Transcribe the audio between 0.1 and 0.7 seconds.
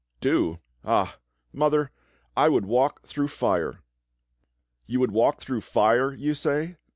"Do?